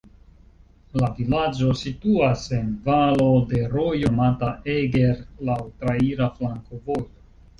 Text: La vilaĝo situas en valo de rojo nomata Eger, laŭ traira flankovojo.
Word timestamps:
La 1.01 1.09
vilaĝo 1.17 1.73
situas 1.81 2.45
en 2.61 2.71
valo 2.87 3.27
de 3.51 3.61
rojo 3.75 4.11
nomata 4.15 4.49
Eger, 4.77 5.21
laŭ 5.51 5.59
traira 5.83 6.31
flankovojo. 6.39 7.07